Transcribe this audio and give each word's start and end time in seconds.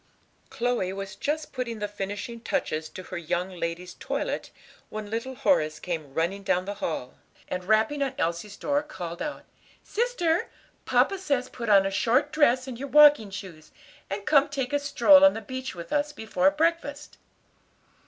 Chloe 0.49 0.91
was 0.93 1.15
just 1.15 1.53
putting 1.53 1.77
the 1.77 1.87
finishing 1.87 2.39
touches 2.39 2.89
to 2.89 3.03
her 3.03 3.19
young 3.19 3.51
lady's 3.51 3.93
toilet 3.93 4.49
when 4.89 5.11
little 5.11 5.35
Horace 5.35 5.79
came 5.79 6.15
running 6.15 6.41
down 6.41 6.65
the 6.65 6.73
hall, 6.81 7.19
and 7.47 7.65
rapping 7.65 8.01
on 8.01 8.15
Elsie's 8.17 8.57
door, 8.57 8.81
called 8.81 9.21
out, 9.21 9.45
"Sister, 9.83 10.49
papa 10.85 11.19
says 11.19 11.49
put 11.49 11.69
on 11.69 11.85
a 11.85 11.91
short 11.91 12.31
dress, 12.31 12.67
and 12.67 12.79
your 12.79 12.87
walking 12.87 13.29
shoes, 13.29 13.69
and 14.09 14.25
come 14.25 14.49
take 14.49 14.73
a 14.73 14.79
stroll 14.79 15.23
on 15.23 15.35
the 15.35 15.39
beach 15.39 15.75
with 15.75 15.93
us 15.93 16.11
before 16.11 16.49
breakfast." 16.49 17.19